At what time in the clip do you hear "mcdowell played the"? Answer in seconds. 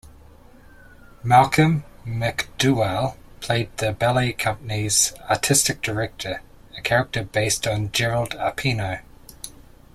2.07-3.91